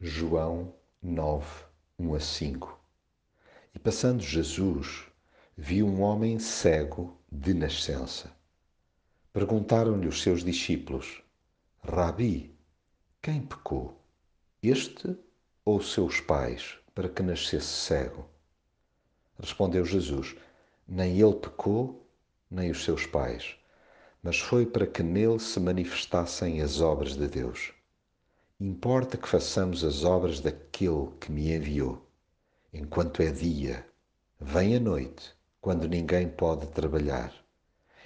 [0.00, 0.72] João
[1.02, 1.44] 9,
[1.98, 2.80] 1 a 5
[3.74, 5.06] E passando Jesus,
[5.56, 8.30] viu um homem cego de nascença.
[9.32, 11.20] Perguntaram-lhe os seus discípulos:
[11.82, 12.56] Rabi,
[13.20, 14.00] quem pecou,
[14.62, 15.18] este
[15.64, 18.24] ou seus pais, para que nascesse cego?
[19.36, 20.36] Respondeu Jesus:
[20.86, 22.08] Nem ele pecou,
[22.48, 23.56] nem os seus pais,
[24.22, 27.76] mas foi para que nele se manifestassem as obras de Deus.
[28.60, 32.04] Importa que façamos as obras daquele que me enviou,
[32.72, 33.86] enquanto é dia,
[34.40, 37.32] vem a noite, quando ninguém pode trabalhar.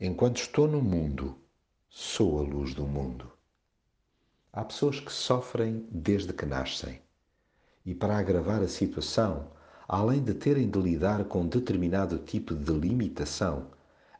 [0.00, 1.36] Enquanto estou no mundo,
[1.88, 3.28] sou a luz do mundo.
[4.52, 7.02] Há pessoas que sofrem desde que nascem.
[7.84, 9.50] E para agravar a situação,
[9.88, 13.72] além de terem de lidar com determinado tipo de limitação,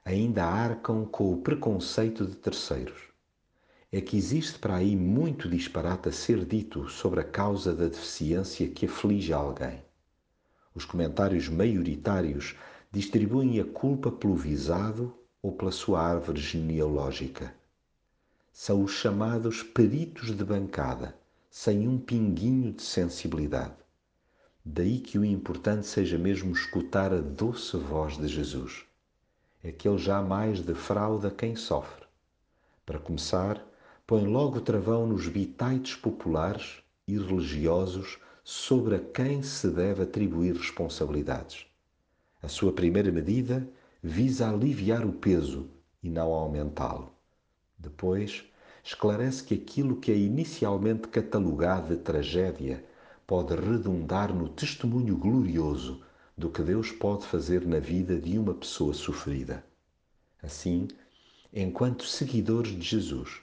[0.04, 3.15] ainda arcam com o preconceito de terceiros
[3.96, 8.68] é que existe para aí muito disparate a ser dito sobre a causa da deficiência
[8.68, 9.82] que aflige alguém.
[10.74, 12.54] Os comentários maioritários
[12.92, 17.54] distribuem a culpa pelo visado ou pela sua árvore genealógica.
[18.52, 21.16] São os chamados peritos de bancada,
[21.48, 23.76] sem um pinguinho de sensibilidade.
[24.62, 28.84] Daí que o importante seja mesmo escutar a doce voz de Jesus.
[29.64, 32.04] É que ele jamais defrauda quem sofre.
[32.84, 33.65] Para começar,
[34.06, 41.66] põe logo travão nos bitaites populares e religiosos sobre a quem se deve atribuir responsabilidades.
[42.40, 43.68] A sua primeira medida
[44.00, 45.68] visa aliviar o peso
[46.00, 47.10] e não aumentá-lo.
[47.76, 48.44] Depois,
[48.84, 52.84] esclarece que aquilo que é inicialmente catalogado de tragédia
[53.26, 56.00] pode redundar no testemunho glorioso
[56.38, 59.64] do que Deus pode fazer na vida de uma pessoa sofrida.
[60.40, 60.86] Assim,
[61.52, 63.40] enquanto seguidores de Jesus,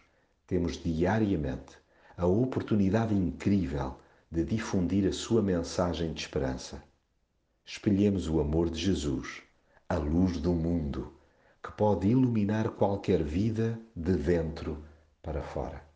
[0.54, 1.74] temos diariamente
[2.16, 3.98] a oportunidade incrível
[4.30, 6.84] de difundir a sua mensagem de esperança.
[7.66, 9.42] Espelhemos o amor de Jesus,
[9.90, 11.12] a luz do mundo,
[11.64, 14.78] que pode iluminar qualquer vida de dentro
[15.24, 15.93] para fora.